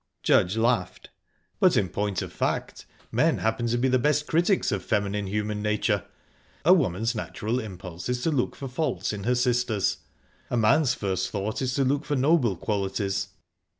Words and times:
Judge 0.23 0.57
laughed. 0.57 1.11
"But, 1.59 1.77
in 1.77 1.87
point 1.87 2.23
of 2.23 2.33
fact, 2.33 2.87
men 3.11 3.37
happen 3.37 3.67
to 3.67 3.77
be 3.77 3.87
the 3.87 3.99
best 3.99 4.25
critics 4.25 4.71
of 4.71 4.83
feminine 4.83 5.27
human 5.27 5.61
nature. 5.61 6.05
A 6.65 6.73
woman's 6.73 7.13
natural 7.13 7.59
impulse 7.59 8.09
is 8.09 8.23
to 8.23 8.31
look 8.31 8.55
for 8.55 8.67
faults 8.67 9.13
in 9.13 9.25
her 9.25 9.35
sisters; 9.35 9.97
a 10.49 10.57
man's 10.57 10.95
first 10.95 11.29
thought 11.29 11.61
is 11.61 11.75
to 11.75 11.83
look 11.83 12.03
for 12.03 12.15
noble 12.15 12.55
qualities." 12.55 13.27